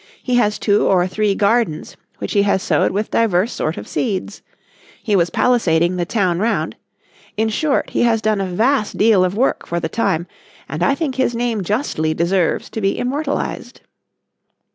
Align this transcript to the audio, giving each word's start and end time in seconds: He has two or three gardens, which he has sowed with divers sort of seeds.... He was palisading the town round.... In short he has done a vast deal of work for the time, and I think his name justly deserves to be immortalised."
He 0.29 0.33
has 0.37 0.57
two 0.57 0.87
or 0.87 1.05
three 1.05 1.35
gardens, 1.35 1.95
which 2.17 2.33
he 2.33 2.41
has 2.41 2.63
sowed 2.63 2.89
with 2.89 3.11
divers 3.11 3.51
sort 3.51 3.77
of 3.77 3.87
seeds.... 3.87 4.41
He 5.03 5.15
was 5.15 5.29
palisading 5.29 5.97
the 5.97 6.07
town 6.07 6.39
round.... 6.39 6.75
In 7.37 7.49
short 7.49 7.91
he 7.91 8.01
has 8.01 8.19
done 8.19 8.41
a 8.41 8.47
vast 8.47 8.97
deal 8.97 9.23
of 9.23 9.37
work 9.37 9.67
for 9.67 9.79
the 9.79 9.89
time, 9.89 10.25
and 10.67 10.81
I 10.81 10.95
think 10.95 11.17
his 11.17 11.35
name 11.35 11.61
justly 11.61 12.15
deserves 12.15 12.67
to 12.71 12.81
be 12.81 12.97
immortalised." 12.97 13.81